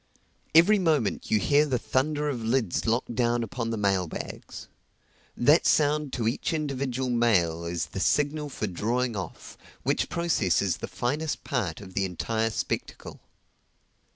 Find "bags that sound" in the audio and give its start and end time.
4.07-6.11